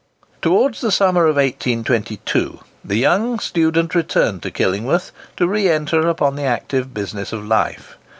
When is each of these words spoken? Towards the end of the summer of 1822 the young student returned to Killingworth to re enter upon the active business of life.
Towards 0.41 0.81
the 0.81 0.85
end 0.87 0.93
of 0.93 0.97
the 0.97 0.97
summer 0.97 1.23
of 1.27 1.35
1822 1.35 2.59
the 2.83 2.95
young 2.95 3.37
student 3.37 3.93
returned 3.93 4.41
to 4.41 4.49
Killingworth 4.49 5.11
to 5.37 5.45
re 5.47 5.69
enter 5.69 6.07
upon 6.09 6.35
the 6.35 6.41
active 6.45 6.91
business 6.91 7.31
of 7.31 7.45
life. 7.45 7.97